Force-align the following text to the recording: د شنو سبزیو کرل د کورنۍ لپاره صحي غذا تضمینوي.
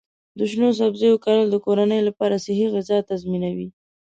د 0.37 0.39
شنو 0.51 0.69
سبزیو 0.79 1.21
کرل 1.25 1.47
د 1.51 1.55
کورنۍ 1.65 2.01
لپاره 2.07 2.41
صحي 2.45 2.67
غذا 2.73 2.97
تضمینوي. 3.09 3.69